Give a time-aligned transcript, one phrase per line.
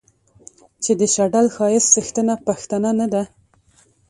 [0.83, 3.23] چې د شډل ښايست څښتنه پښتنه نه ده